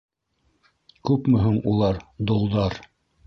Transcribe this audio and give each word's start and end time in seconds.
Күпме 1.09 1.43
һуң 1.43 1.59
улар— 1.73 2.01
долдар? 2.31 2.81